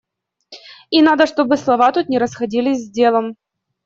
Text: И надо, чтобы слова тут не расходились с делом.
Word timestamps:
И 0.89 0.99
надо, 1.03 1.27
чтобы 1.27 1.57
слова 1.57 1.91
тут 1.91 2.09
не 2.09 2.17
расходились 2.17 2.87
с 2.87 2.89
делом. 2.89 3.37